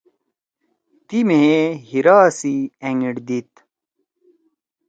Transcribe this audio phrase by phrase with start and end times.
[1.07, 2.55] تی مھیئے ہیرا سی
[2.87, 3.49] أنگیِٹ دیِد۔